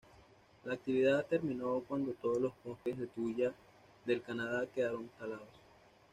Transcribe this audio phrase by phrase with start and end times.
[0.65, 3.51] La actividad terminó cuando todos los bosques de tuya
[4.03, 5.45] del Canadá quedaron talados.